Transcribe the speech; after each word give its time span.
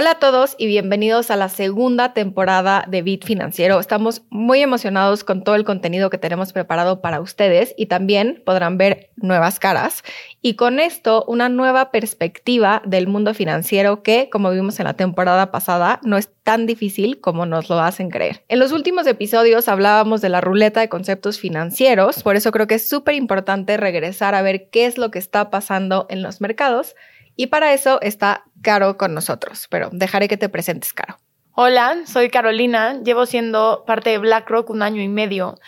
Hola 0.00 0.12
a 0.12 0.18
todos 0.20 0.54
y 0.58 0.68
bienvenidos 0.68 1.32
a 1.32 1.36
la 1.36 1.48
segunda 1.48 2.14
temporada 2.14 2.84
de 2.86 3.02
Bit 3.02 3.24
Financiero. 3.24 3.80
Estamos 3.80 4.22
muy 4.30 4.62
emocionados 4.62 5.24
con 5.24 5.42
todo 5.42 5.56
el 5.56 5.64
contenido 5.64 6.08
que 6.08 6.18
tenemos 6.18 6.52
preparado 6.52 7.00
para 7.00 7.20
ustedes 7.20 7.74
y 7.76 7.86
también 7.86 8.40
podrán 8.46 8.78
ver 8.78 9.10
nuevas 9.16 9.58
caras 9.58 10.04
y 10.40 10.54
con 10.54 10.78
esto 10.78 11.24
una 11.26 11.48
nueva 11.48 11.90
perspectiva 11.90 12.80
del 12.84 13.08
mundo 13.08 13.34
financiero 13.34 14.04
que, 14.04 14.30
como 14.30 14.52
vimos 14.52 14.78
en 14.78 14.84
la 14.84 14.94
temporada 14.94 15.50
pasada, 15.50 15.98
no 16.04 16.16
es 16.16 16.30
tan 16.44 16.66
difícil 16.66 17.20
como 17.20 17.44
nos 17.44 17.68
lo 17.68 17.80
hacen 17.80 18.08
creer. 18.08 18.44
En 18.46 18.60
los 18.60 18.70
últimos 18.70 19.04
episodios 19.08 19.66
hablábamos 19.66 20.20
de 20.20 20.28
la 20.28 20.40
ruleta 20.40 20.78
de 20.78 20.88
conceptos 20.88 21.40
financieros, 21.40 22.22
por 22.22 22.36
eso 22.36 22.52
creo 22.52 22.68
que 22.68 22.76
es 22.76 22.88
súper 22.88 23.16
importante 23.16 23.76
regresar 23.76 24.36
a 24.36 24.42
ver 24.42 24.70
qué 24.70 24.86
es 24.86 24.96
lo 24.96 25.10
que 25.10 25.18
está 25.18 25.50
pasando 25.50 26.06
en 26.08 26.22
los 26.22 26.40
mercados 26.40 26.94
y 27.38 27.46
para 27.46 27.72
eso 27.72 28.00
está 28.02 28.42
Caro 28.60 28.98
con 28.98 29.14
nosotros, 29.14 29.68
pero 29.70 29.88
dejaré 29.92 30.26
que 30.26 30.36
te 30.36 30.48
presentes, 30.48 30.92
Caro. 30.92 31.18
Hola, 31.52 32.02
soy 32.04 32.30
Carolina, 32.30 33.00
llevo 33.04 33.26
siendo 33.26 33.84
parte 33.86 34.10
de 34.10 34.18
BlackRock 34.18 34.68
un 34.70 34.82
año 34.82 35.00
y 35.00 35.08
medio 35.08 35.58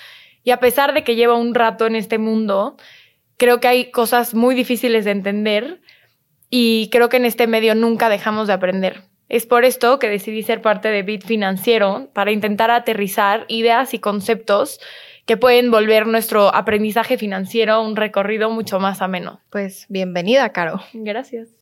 y 0.42 0.51
a 0.51 0.59
pesar 0.59 0.92
de 0.95 1.05
que 1.05 1.14
llevo 1.14 1.37
un 1.37 1.55
rato 1.55 1.87
en 1.87 1.95
este 1.95 2.19
mundo, 2.19 2.77
creo 3.37 3.61
que 3.61 3.69
hay 3.69 3.91
cosas 3.92 4.34
muy 4.34 4.56
difíciles 4.56 5.05
de 5.05 5.12
entender 5.12 5.80
y 6.51 6.88
creo 6.91 7.09
que 7.09 7.19
en 7.19 7.25
este 7.25 7.47
medio 7.47 7.77
nunca 7.77 8.09
dejamos 8.09 8.48
de 8.48 8.55
aprender. 8.55 9.02
Es 9.28 9.47
por 9.47 9.64
esto 9.64 10.00
que 10.00 10.09
decidí 10.09 10.42
ser 10.42 10.62
parte 10.62 10.89
de 10.89 11.05
Bit 11.05 11.25
Financiero 11.25 12.11
para 12.12 12.33
intentar 12.33 12.73
aterrizar 12.73 13.45
ideas 13.47 13.95
y 13.95 14.00
conceptos 14.00 14.80
que 15.25 15.37
pueden 15.37 15.70
volver 15.70 16.09
nuestro 16.09 16.52
aprendizaje 16.52 17.16
financiero 17.16 17.80
un 17.80 17.95
recorrido 17.95 18.50
mucho 18.50 18.80
más 18.80 19.00
ameno. 19.02 19.41
Pues 19.50 19.87
bienvenida, 19.89 20.48
Caro. 20.50 20.80
Gracias. 20.92 21.59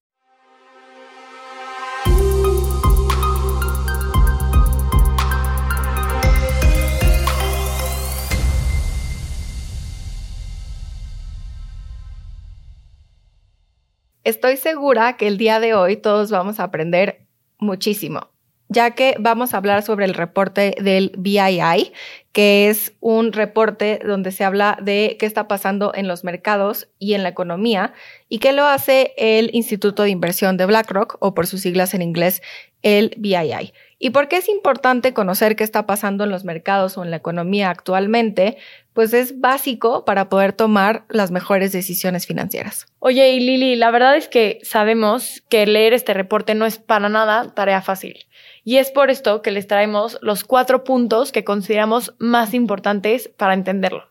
Estoy 14.28 14.58
segura 14.58 15.16
que 15.16 15.26
el 15.26 15.38
día 15.38 15.58
de 15.58 15.72
hoy 15.72 15.96
todos 15.96 16.30
vamos 16.30 16.60
a 16.60 16.64
aprender 16.64 17.22
muchísimo, 17.56 18.28
ya 18.68 18.90
que 18.90 19.14
vamos 19.18 19.54
a 19.54 19.56
hablar 19.56 19.82
sobre 19.82 20.04
el 20.04 20.12
reporte 20.12 20.74
del 20.82 21.12
BII, 21.16 21.94
que 22.32 22.68
es 22.68 22.92
un 23.00 23.32
reporte 23.32 24.00
donde 24.04 24.30
se 24.30 24.44
habla 24.44 24.76
de 24.82 25.16
qué 25.18 25.24
está 25.24 25.48
pasando 25.48 25.92
en 25.94 26.08
los 26.08 26.24
mercados 26.24 26.90
y 26.98 27.14
en 27.14 27.22
la 27.22 27.30
economía 27.30 27.94
y 28.28 28.38
que 28.38 28.52
lo 28.52 28.66
hace 28.66 29.14
el 29.16 29.48
Instituto 29.54 30.02
de 30.02 30.10
Inversión 30.10 30.58
de 30.58 30.66
BlackRock 30.66 31.16
o 31.20 31.32
por 31.32 31.46
sus 31.46 31.62
siglas 31.62 31.94
en 31.94 32.02
inglés 32.02 32.42
el 32.82 33.14
BII. 33.16 33.72
¿Y 34.00 34.10
por 34.10 34.28
qué 34.28 34.36
es 34.36 34.48
importante 34.48 35.12
conocer 35.12 35.56
qué 35.56 35.64
está 35.64 35.84
pasando 35.84 36.22
en 36.22 36.30
los 36.30 36.44
mercados 36.44 36.96
o 36.96 37.02
en 37.02 37.10
la 37.10 37.16
economía 37.16 37.68
actualmente? 37.68 38.56
Pues 38.92 39.12
es 39.12 39.40
básico 39.40 40.04
para 40.04 40.28
poder 40.28 40.52
tomar 40.52 41.04
las 41.08 41.32
mejores 41.32 41.72
decisiones 41.72 42.24
financieras. 42.24 42.86
Oye, 43.00 43.30
y 43.30 43.40
Lili, 43.40 43.74
la 43.74 43.90
verdad 43.90 44.16
es 44.16 44.28
que 44.28 44.60
sabemos 44.62 45.42
que 45.48 45.66
leer 45.66 45.94
este 45.94 46.14
reporte 46.14 46.54
no 46.54 46.64
es 46.64 46.78
para 46.78 47.08
nada 47.08 47.52
tarea 47.54 47.82
fácil. 47.82 48.26
Y 48.62 48.76
es 48.76 48.92
por 48.92 49.10
esto 49.10 49.42
que 49.42 49.50
les 49.50 49.66
traemos 49.66 50.18
los 50.22 50.44
cuatro 50.44 50.84
puntos 50.84 51.32
que 51.32 51.42
consideramos 51.42 52.14
más 52.18 52.54
importantes 52.54 53.28
para 53.36 53.54
entenderlo. 53.54 54.08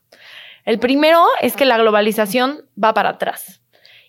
El 0.65 0.79
primero 0.79 1.25
es 1.41 1.55
que 1.55 1.63
la 1.63 1.77
globalización 1.77 2.65
va 2.81 2.93
para 2.93 3.11
atrás. 3.11 3.61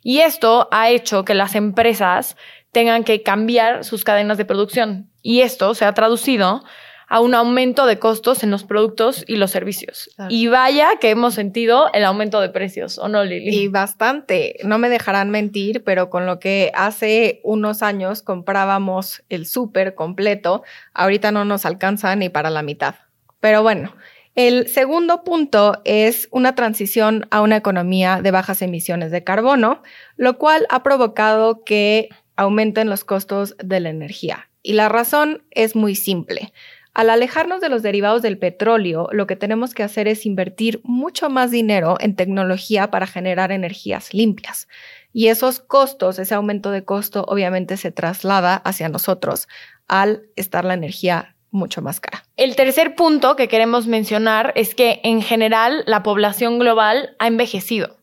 Y 0.02 0.20
esto 0.20 0.68
ha 0.70 0.90
hecho 0.90 1.24
que 1.24 1.34
las 1.34 1.54
empresas 1.54 2.36
tengan 2.72 3.04
que 3.04 3.22
cambiar 3.22 3.84
sus 3.84 4.04
cadenas 4.04 4.38
de 4.38 4.44
producción. 4.44 5.10
Y 5.22 5.40
esto 5.40 5.74
se 5.74 5.84
ha 5.84 5.94
traducido 5.94 6.62
a 7.08 7.20
un 7.20 7.34
aumento 7.34 7.86
de 7.86 7.98
costos 7.98 8.42
en 8.42 8.50
los 8.50 8.64
productos 8.64 9.24
y 9.26 9.36
los 9.36 9.50
servicios. 9.50 10.10
Y 10.28 10.48
vaya 10.48 10.90
que 11.00 11.10
hemos 11.10 11.34
sentido 11.34 11.88
el 11.94 12.04
aumento 12.04 12.40
de 12.40 12.50
precios, 12.50 12.98
¿o 12.98 13.08
no, 13.08 13.24
Lili? 13.24 13.48
Y 13.56 13.68
bastante. 13.68 14.56
No 14.62 14.78
me 14.78 14.90
dejarán 14.90 15.30
mentir, 15.30 15.82
pero 15.84 16.10
con 16.10 16.26
lo 16.26 16.38
que 16.38 16.70
hace 16.74 17.40
unos 17.44 17.82
años 17.82 18.20
comprábamos 18.20 19.22
el 19.30 19.46
súper 19.46 19.94
completo, 19.94 20.62
ahorita 20.92 21.32
no 21.32 21.46
nos 21.46 21.64
alcanza 21.64 22.14
ni 22.14 22.28
para 22.28 22.50
la 22.50 22.62
mitad. 22.62 22.96
Pero 23.40 23.62
bueno, 23.62 23.94
el 24.34 24.68
segundo 24.68 25.24
punto 25.24 25.80
es 25.84 26.28
una 26.30 26.54
transición 26.54 27.26
a 27.30 27.40
una 27.40 27.56
economía 27.56 28.20
de 28.22 28.30
bajas 28.30 28.60
emisiones 28.60 29.10
de 29.10 29.24
carbono, 29.24 29.82
lo 30.16 30.36
cual 30.36 30.66
ha 30.68 30.82
provocado 30.82 31.64
que 31.64 32.10
aumenten 32.38 32.88
los 32.88 33.04
costos 33.04 33.56
de 33.62 33.80
la 33.80 33.90
energía. 33.90 34.48
Y 34.62 34.74
la 34.74 34.88
razón 34.88 35.42
es 35.50 35.74
muy 35.74 35.94
simple. 35.96 36.52
Al 36.94 37.10
alejarnos 37.10 37.60
de 37.60 37.68
los 37.68 37.82
derivados 37.82 38.22
del 38.22 38.38
petróleo, 38.38 39.08
lo 39.12 39.26
que 39.26 39.36
tenemos 39.36 39.74
que 39.74 39.82
hacer 39.82 40.08
es 40.08 40.24
invertir 40.24 40.80
mucho 40.84 41.30
más 41.30 41.50
dinero 41.50 41.96
en 42.00 42.14
tecnología 42.14 42.90
para 42.90 43.06
generar 43.06 43.50
energías 43.50 44.14
limpias. 44.14 44.68
Y 45.12 45.28
esos 45.28 45.58
costos, 45.58 46.18
ese 46.18 46.34
aumento 46.34 46.70
de 46.70 46.84
costo, 46.84 47.24
obviamente 47.26 47.76
se 47.76 47.90
traslada 47.90 48.54
hacia 48.54 48.88
nosotros 48.88 49.48
al 49.88 50.22
estar 50.36 50.64
la 50.64 50.74
energía 50.74 51.34
mucho 51.50 51.82
más 51.82 51.98
cara. 51.98 52.24
El 52.36 52.54
tercer 52.54 52.94
punto 52.94 53.34
que 53.34 53.48
queremos 53.48 53.88
mencionar 53.88 54.52
es 54.54 54.76
que 54.76 55.00
en 55.02 55.22
general 55.22 55.82
la 55.86 56.04
población 56.04 56.58
global 56.58 57.16
ha 57.18 57.26
envejecido. 57.26 57.97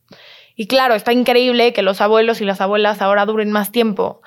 Y 0.56 0.68
claro, 0.68 0.96
está 0.96 1.12
increíble 1.14 1.74
que 1.74 1.82
los 1.82 2.02
abuelos 2.02 2.42
y 2.42 2.46
las 2.46 2.62
abuelas 2.62 3.02
ahora 3.02 3.26
duren 3.26 3.52
más 3.52 3.72
tiempo, 3.72 4.22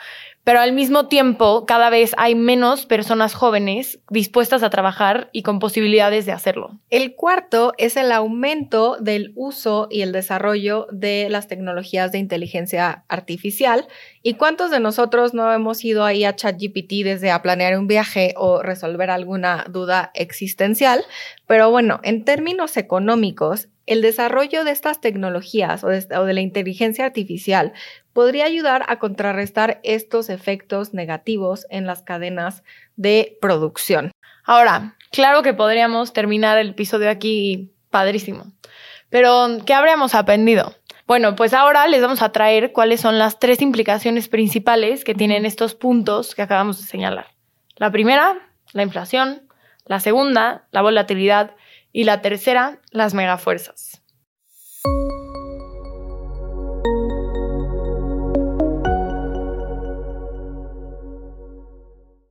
pero 0.48 0.60
al 0.60 0.72
mismo 0.72 1.08
tiempo 1.08 1.66
cada 1.66 1.90
vez 1.90 2.14
hay 2.16 2.34
menos 2.34 2.86
personas 2.86 3.34
jóvenes 3.34 3.98
dispuestas 4.08 4.62
a 4.62 4.70
trabajar 4.70 5.28
y 5.30 5.42
con 5.42 5.58
posibilidades 5.58 6.24
de 6.24 6.32
hacerlo. 6.32 6.78
El 6.88 7.14
cuarto 7.14 7.74
es 7.76 7.98
el 7.98 8.10
aumento 8.12 8.96
del 8.98 9.32
uso 9.34 9.88
y 9.90 10.00
el 10.00 10.12
desarrollo 10.12 10.86
de 10.90 11.28
las 11.28 11.48
tecnologías 11.48 12.12
de 12.12 12.18
inteligencia 12.18 13.04
artificial. 13.08 13.88
¿Y 14.28 14.34
cuántos 14.34 14.70
de 14.70 14.78
nosotros 14.78 15.32
no 15.32 15.50
hemos 15.54 15.82
ido 15.82 16.04
ahí 16.04 16.26
a 16.26 16.36
ChatGPT 16.36 17.02
desde 17.02 17.30
a 17.30 17.40
planear 17.40 17.78
un 17.78 17.86
viaje 17.86 18.34
o 18.36 18.60
resolver 18.62 19.08
alguna 19.08 19.64
duda 19.70 20.10
existencial? 20.12 21.02
Pero 21.46 21.70
bueno, 21.70 21.98
en 22.02 22.26
términos 22.26 22.76
económicos, 22.76 23.68
el 23.86 24.02
desarrollo 24.02 24.64
de 24.64 24.72
estas 24.72 25.00
tecnologías 25.00 25.82
o 25.82 25.88
de, 25.88 26.06
la 26.10 26.40
inteligencia 26.42 27.06
artificial 27.06 27.72
podría 28.12 28.44
ayudar 28.44 28.84
a 28.88 28.98
contrarrestar 28.98 29.80
estos 29.82 30.28
efectos 30.28 30.92
negativos 30.92 31.66
en 31.70 31.86
las 31.86 32.02
cadenas 32.02 32.62
de 32.96 33.38
producción. 33.40 34.12
Ahora, 34.44 34.94
claro 35.10 35.42
que 35.42 35.54
podríamos 35.54 36.12
terminar 36.12 36.58
el 36.58 36.68
episodio 36.68 37.08
aquí 37.08 37.72
padrísimo, 37.88 38.52
pero 39.08 39.56
¿qué 39.64 39.72
habríamos 39.72 40.14
aprendido? 40.14 40.74
Bueno, 41.08 41.36
pues 41.36 41.54
ahora 41.54 41.88
les 41.88 42.02
vamos 42.02 42.20
a 42.20 42.32
traer 42.32 42.72
cuáles 42.72 43.00
son 43.00 43.18
las 43.18 43.38
tres 43.38 43.62
implicaciones 43.62 44.28
principales 44.28 45.04
que 45.04 45.14
tienen 45.14 45.46
estos 45.46 45.74
puntos 45.74 46.34
que 46.34 46.42
acabamos 46.42 46.78
de 46.78 46.86
señalar. 46.86 47.28
La 47.76 47.90
primera, 47.90 48.52
la 48.74 48.82
inflación. 48.82 49.48
La 49.86 50.00
segunda, 50.00 50.68
la 50.70 50.82
volatilidad 50.82 51.56
y 51.92 52.04
la 52.04 52.20
tercera, 52.20 52.82
las 52.90 53.14
megafuerzas. 53.14 54.02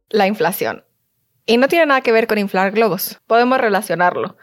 La 0.09 0.27
inflación. 0.27 0.85
Y 1.47 1.57
no 1.57 1.67
tiene 1.67 1.87
nada 1.87 2.01
que 2.01 2.11
ver 2.11 2.27
con 2.27 2.37
inflar 2.37 2.73
globos. 2.73 3.19
Podemos 3.25 3.57
relacionarlo. 3.57 4.37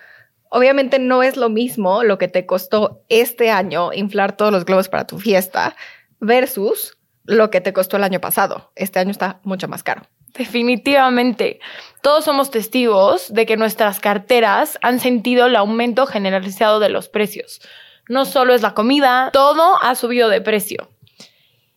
Obviamente 0.50 0.98
no 0.98 1.22
es 1.22 1.36
lo 1.36 1.48
mismo 1.48 2.04
lo 2.04 2.18
que 2.18 2.28
te 2.28 2.46
costó 2.46 3.02
este 3.08 3.50
año 3.50 3.92
inflar 3.92 4.36
todos 4.36 4.52
los 4.52 4.64
globos 4.64 4.88
para 4.88 5.06
tu 5.06 5.18
fiesta 5.18 5.76
versus 6.20 6.96
lo 7.24 7.50
que 7.50 7.60
te 7.60 7.72
costó 7.72 7.96
el 7.96 8.04
año 8.04 8.20
pasado. 8.20 8.70
Este 8.76 8.98
año 8.98 9.10
está 9.10 9.40
mucho 9.42 9.68
más 9.68 9.82
caro. 9.82 10.02
Definitivamente. 10.34 11.60
Todos 12.02 12.24
somos 12.24 12.50
testigos 12.50 13.32
de 13.32 13.46
que 13.46 13.56
nuestras 13.56 14.00
carteras 14.00 14.78
han 14.82 15.00
sentido 15.00 15.46
el 15.46 15.56
aumento 15.56 16.06
generalizado 16.06 16.80
de 16.80 16.88
los 16.88 17.08
precios. 17.08 17.60
No 18.08 18.24
solo 18.24 18.52
es 18.52 18.60
la 18.60 18.74
comida, 18.74 19.30
todo 19.32 19.82
ha 19.82 19.94
subido 19.94 20.28
de 20.28 20.40
precio. 20.40 20.90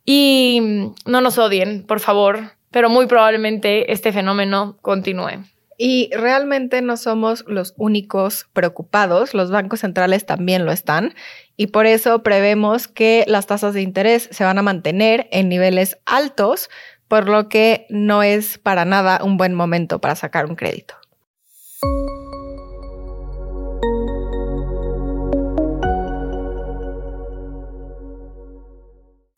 Y 0.05 0.91
no 1.05 1.21
nos 1.21 1.37
odien, 1.37 1.85
por 1.85 1.99
favor, 1.99 2.53
pero 2.71 2.89
muy 2.89 3.05
probablemente 3.05 3.91
este 3.91 4.11
fenómeno 4.11 4.77
continúe. 4.81 5.43
Y 5.79 6.09
realmente 6.11 6.81
no 6.81 6.97
somos 6.97 7.45
los 7.47 7.75
únicos 7.77 8.47
preocupados, 8.51 9.35
los 9.35 9.51
bancos 9.51 9.81
centrales 9.81 10.25
también 10.25 10.65
lo 10.65 10.71
están 10.71 11.13
y 11.55 11.67
por 11.67 11.85
eso 11.85 12.23
prevemos 12.23 12.87
que 12.87 13.23
las 13.27 13.45
tasas 13.45 13.75
de 13.75 13.83
interés 13.83 14.27
se 14.31 14.43
van 14.43 14.57
a 14.57 14.63
mantener 14.63 15.27
en 15.31 15.49
niveles 15.49 15.99
altos 16.05 16.71
por 17.07 17.29
lo 17.29 17.47
que 17.47 17.85
no 17.89 18.23
es 18.23 18.57
para 18.57 18.85
nada 18.85 19.23
un 19.23 19.37
buen 19.37 19.53
momento 19.53 20.01
para 20.01 20.15
sacar 20.15 20.47
un 20.47 20.55
crédito. 20.55 20.95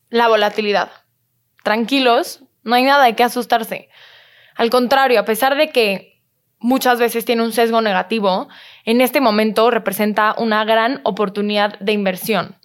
La 0.08 0.26
volatilidad. 0.26 0.90
Tranquilos, 1.62 2.42
no 2.64 2.74
hay 2.74 2.82
nada 2.82 3.04
de 3.04 3.14
qué 3.14 3.22
asustarse. 3.22 3.90
Al 4.56 4.70
contrario, 4.70 5.20
a 5.20 5.24
pesar 5.24 5.56
de 5.56 5.70
que 5.70 6.09
muchas 6.60 6.98
veces 6.98 7.24
tiene 7.24 7.42
un 7.42 7.52
sesgo 7.52 7.80
negativo, 7.80 8.48
en 8.84 9.00
este 9.00 9.20
momento 9.20 9.70
representa 9.70 10.34
una 10.38 10.64
gran 10.64 11.00
oportunidad 11.04 11.78
de 11.80 11.92
inversión. 11.92 12.56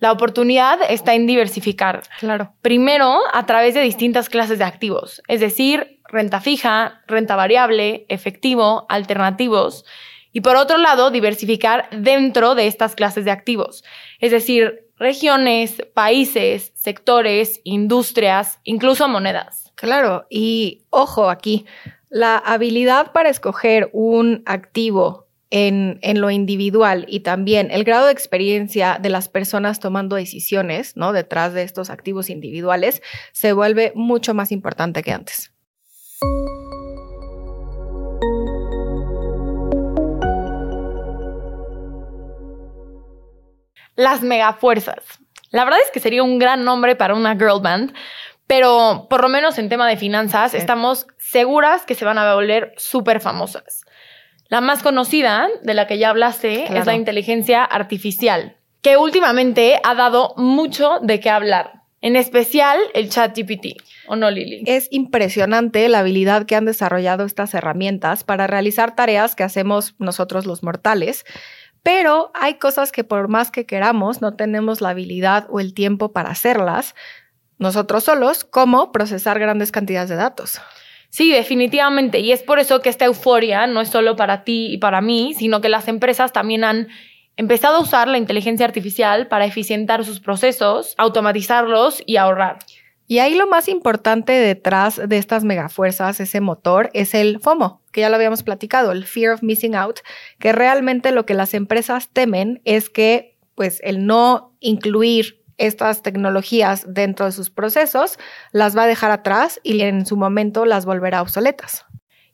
La 0.00 0.12
oportunidad 0.12 0.78
está 0.88 1.14
en 1.14 1.26
diversificar. 1.26 2.02
Claro. 2.18 2.52
Primero, 2.60 3.20
a 3.32 3.46
través 3.46 3.74
de 3.74 3.80
distintas 3.80 4.28
clases 4.28 4.58
de 4.58 4.64
activos, 4.64 5.22
es 5.28 5.40
decir, 5.40 6.00
renta 6.08 6.40
fija, 6.40 7.02
renta 7.06 7.36
variable, 7.36 8.04
efectivo, 8.08 8.86
alternativos. 8.88 9.84
Y 10.32 10.40
por 10.40 10.56
otro 10.56 10.78
lado, 10.78 11.10
diversificar 11.10 11.88
dentro 11.90 12.54
de 12.54 12.66
estas 12.66 12.94
clases 12.94 13.24
de 13.24 13.30
activos, 13.30 13.84
es 14.18 14.32
decir, 14.32 14.84
regiones, 14.98 15.82
países, 15.94 16.72
sectores, 16.74 17.60
industrias, 17.64 18.58
incluso 18.64 19.08
monedas. 19.08 19.72
Claro, 19.74 20.26
y 20.30 20.82
ojo 20.90 21.30
aquí, 21.30 21.66
la 22.14 22.38
habilidad 22.38 23.10
para 23.10 23.28
escoger 23.28 23.90
un 23.92 24.44
activo 24.46 25.26
en, 25.50 25.98
en, 26.00 26.20
lo 26.20 26.30
individual 26.30 27.06
y 27.08 27.20
también 27.20 27.72
el 27.72 27.82
grado 27.82 28.06
de 28.06 28.12
experiencia 28.12 29.00
de 29.02 29.08
las 29.08 29.28
personas 29.28 29.80
tomando 29.80 30.14
decisiones, 30.14 30.96
¿no? 30.96 31.12
Detrás 31.12 31.54
de 31.54 31.64
estos 31.64 31.90
activos 31.90 32.30
individuales, 32.30 33.02
se 33.32 33.52
vuelve 33.52 33.90
mucho 33.96 34.32
más 34.32 34.52
importante 34.52 35.02
que 35.02 35.10
antes. 35.10 35.52
Las 43.96 44.22
megafuerzas. 44.22 45.02
La 45.50 45.64
verdad 45.64 45.80
es 45.84 45.90
que 45.90 45.98
sería 45.98 46.22
un 46.22 46.38
gran 46.38 46.64
nombre 46.64 46.94
para 46.94 47.16
una 47.16 47.34
girl 47.34 47.60
band, 47.60 47.92
pero 48.46 49.06
por 49.08 49.22
lo 49.22 49.28
menos 49.28 49.58
en 49.58 49.68
tema 49.68 49.88
de 49.88 49.96
finanzas 49.96 50.52
sí. 50.52 50.56
estamos 50.56 51.06
seguras 51.18 51.84
que 51.86 51.94
se 51.94 52.04
van 52.04 52.18
a 52.18 52.34
volver 52.34 52.72
súper 52.76 53.20
famosas. 53.20 53.84
La 54.48 54.60
más 54.60 54.82
conocida, 54.82 55.48
de 55.62 55.74
la 55.74 55.86
que 55.86 55.98
ya 55.98 56.10
hablaste, 56.10 56.64
claro. 56.66 56.80
es 56.80 56.86
la 56.86 56.94
inteligencia 56.94 57.64
artificial, 57.64 58.56
que 58.82 58.96
últimamente 58.96 59.80
ha 59.82 59.94
dado 59.94 60.34
mucho 60.36 60.98
de 61.00 61.18
qué 61.18 61.30
hablar, 61.30 61.84
en 62.02 62.16
especial 62.16 62.78
el 62.92 63.08
chat 63.08 63.36
GPT. 63.36 63.82
¿O 64.06 64.16
no, 64.16 64.30
Lili? 64.30 64.62
Es 64.66 64.88
impresionante 64.90 65.88
la 65.88 66.00
habilidad 66.00 66.44
que 66.44 66.54
han 66.54 66.66
desarrollado 66.66 67.24
estas 67.24 67.54
herramientas 67.54 68.24
para 68.24 68.46
realizar 68.46 68.94
tareas 68.94 69.34
que 69.34 69.42
hacemos 69.42 69.94
nosotros 69.98 70.44
los 70.44 70.62
mortales, 70.62 71.24
pero 71.82 72.30
hay 72.34 72.54
cosas 72.54 72.92
que 72.92 73.04
por 73.04 73.28
más 73.28 73.50
que 73.50 73.64
queramos 73.64 74.20
no 74.20 74.36
tenemos 74.36 74.82
la 74.82 74.90
habilidad 74.90 75.46
o 75.48 75.60
el 75.60 75.72
tiempo 75.72 76.12
para 76.12 76.30
hacerlas 76.30 76.94
nosotros 77.58 78.04
solos, 78.04 78.44
como 78.44 78.92
procesar 78.92 79.38
grandes 79.38 79.72
cantidades 79.72 80.10
de 80.10 80.16
datos. 80.16 80.60
Sí, 81.08 81.30
definitivamente. 81.30 82.18
Y 82.18 82.32
es 82.32 82.42
por 82.42 82.58
eso 82.58 82.82
que 82.82 82.88
esta 82.88 83.04
euforia 83.04 83.66
no 83.66 83.80
es 83.80 83.88
solo 83.88 84.16
para 84.16 84.42
ti 84.42 84.72
y 84.72 84.78
para 84.78 85.00
mí, 85.00 85.34
sino 85.38 85.60
que 85.60 85.68
las 85.68 85.86
empresas 85.86 86.32
también 86.32 86.64
han 86.64 86.88
empezado 87.36 87.76
a 87.76 87.80
usar 87.80 88.08
la 88.08 88.18
inteligencia 88.18 88.66
artificial 88.66 89.28
para 89.28 89.44
eficientar 89.44 90.04
sus 90.04 90.20
procesos, 90.20 90.94
automatizarlos 90.98 92.02
y 92.04 92.16
ahorrar. 92.16 92.58
Y 93.06 93.18
ahí 93.18 93.34
lo 93.34 93.46
más 93.46 93.68
importante 93.68 94.32
detrás 94.32 95.00
de 95.06 95.18
estas 95.18 95.44
megafuerzas, 95.44 96.20
ese 96.20 96.40
motor, 96.40 96.90
es 96.94 97.14
el 97.14 97.38
FOMO, 97.38 97.82
que 97.92 98.00
ya 98.00 98.08
lo 98.08 98.16
habíamos 98.16 98.42
platicado, 98.42 98.92
el 98.92 99.04
Fear 99.04 99.34
of 99.34 99.42
Missing 99.42 99.74
Out, 99.74 100.00
que 100.38 100.52
realmente 100.52 101.12
lo 101.12 101.26
que 101.26 101.34
las 101.34 101.52
empresas 101.52 102.08
temen 102.08 102.62
es 102.64 102.88
que 102.88 103.36
pues 103.54 103.80
el 103.84 104.06
no 104.06 104.56
incluir 104.58 105.43
estas 105.58 106.02
tecnologías 106.02 106.84
dentro 106.86 107.26
de 107.26 107.32
sus 107.32 107.50
procesos, 107.50 108.18
las 108.52 108.76
va 108.76 108.84
a 108.84 108.86
dejar 108.86 109.10
atrás 109.10 109.60
y 109.62 109.80
en 109.82 110.06
su 110.06 110.16
momento 110.16 110.64
las 110.64 110.86
volverá 110.86 111.22
obsoletas. 111.22 111.84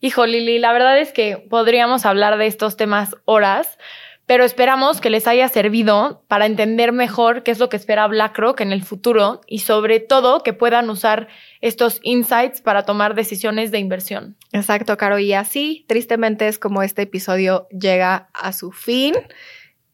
Hijo 0.01 0.27
Lili, 0.27 0.59
la 0.59 0.73
verdad 0.73 0.99
es 0.99 1.13
que 1.13 1.37
podríamos 1.37 2.07
hablar 2.07 2.39
de 2.39 2.47
estos 2.47 2.77
temas 2.77 3.15
horas, 3.27 3.79
pero 4.25 4.45
esperamos 4.45 5.01
que 5.01 5.11
les 5.11 5.27
haya 5.27 5.49
servido 5.49 6.25
para 6.29 6.47
entender 6.47 6.93
mejor 6.93 7.43
qué 7.43 7.51
es 7.51 7.59
lo 7.59 7.69
que 7.69 7.77
espera 7.77 8.07
BlackRock 8.07 8.61
en 8.61 8.73
el 8.73 8.83
futuro 8.83 9.41
y 9.47 9.59
sobre 9.59 9.99
todo 9.99 10.45
que 10.45 10.53
puedan 10.53 10.89
usar 10.89 11.27
estos 11.61 11.99
insights 12.03 12.61
para 12.61 12.85
tomar 12.85 13.15
decisiones 13.15 13.73
de 13.73 13.81
inversión. 13.81 14.37
Exacto, 14.53 14.97
Caro. 14.97 15.19
Y 15.19 15.33
así, 15.33 15.85
tristemente, 15.89 16.47
es 16.47 16.61
como 16.61 16.83
este 16.83 17.03
episodio 17.03 17.67
llega 17.71 18.31
a 18.33 18.53
su 18.53 18.71
fin. 18.71 19.15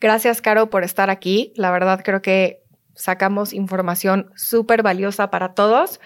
Gracias, 0.01 0.43
Caro, 0.43 0.69
por 0.69 0.85
estar 0.85 1.09
aquí. 1.09 1.55
La 1.57 1.71
verdad 1.71 2.03
creo 2.05 2.21
que 2.21 2.63
sacamos 2.97 3.53
información 3.53 4.31
súper 4.35 4.83
valiosa 4.83 5.31
para 5.31 5.55
todos 5.55 6.01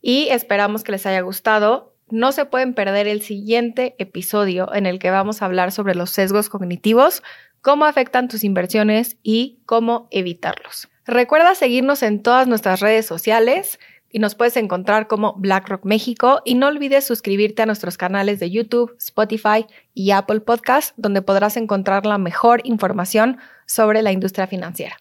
y 0.00 0.28
esperamos 0.30 0.84
que 0.84 0.92
les 0.92 1.06
haya 1.06 1.20
gustado. 1.20 1.94
No 2.08 2.32
se 2.32 2.44
pueden 2.44 2.74
perder 2.74 3.08
el 3.08 3.22
siguiente 3.22 3.96
episodio 3.98 4.72
en 4.74 4.86
el 4.86 4.98
que 4.98 5.10
vamos 5.10 5.42
a 5.42 5.46
hablar 5.46 5.72
sobre 5.72 5.94
los 5.94 6.10
sesgos 6.10 6.48
cognitivos, 6.48 7.22
cómo 7.60 7.84
afectan 7.84 8.28
tus 8.28 8.44
inversiones 8.44 9.16
y 9.22 9.58
cómo 9.66 10.08
evitarlos. 10.10 10.88
Recuerda 11.04 11.54
seguirnos 11.54 12.02
en 12.02 12.22
todas 12.22 12.48
nuestras 12.48 12.80
redes 12.80 13.06
sociales 13.06 13.78
y 14.10 14.18
nos 14.18 14.34
puedes 14.34 14.56
encontrar 14.56 15.08
como 15.08 15.34
BlackRock 15.34 15.84
México 15.84 16.40
y 16.44 16.54
no 16.54 16.68
olvides 16.68 17.04
suscribirte 17.04 17.62
a 17.62 17.66
nuestros 17.66 17.98
canales 17.98 18.40
de 18.40 18.50
YouTube, 18.50 18.96
Spotify 18.98 19.66
y 19.94 20.12
Apple 20.12 20.40
Podcast 20.40 20.94
donde 20.96 21.22
podrás 21.22 21.56
encontrar 21.56 22.06
la 22.06 22.18
mejor 22.18 22.60
información 22.64 23.38
sobre 23.66 24.02
la 24.02 24.12
industria 24.12 24.46
financiera. 24.46 24.96